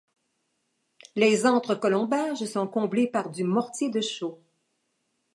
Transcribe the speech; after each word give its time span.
Les 1.15 1.45
entre 1.45 1.75
colombages 1.75 2.43
sont 2.45 2.65
comblés 2.65 3.05
par 3.05 3.29
du 3.29 3.43
mortier 3.43 3.91
de 3.91 4.01
chaux. 4.01 4.41